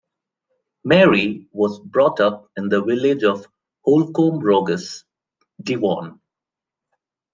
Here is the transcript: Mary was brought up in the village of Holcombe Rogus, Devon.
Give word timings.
Mary 0.83 1.45
was 1.51 1.79
brought 1.79 2.19
up 2.19 2.49
in 2.57 2.69
the 2.69 2.81
village 2.83 3.21
of 3.23 3.45
Holcombe 3.85 4.39
Rogus, 4.41 5.03
Devon. 5.61 6.19